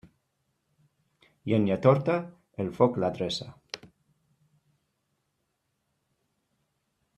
[1.51, 2.15] Llenya torta,
[2.65, 3.49] el foc l'adreça.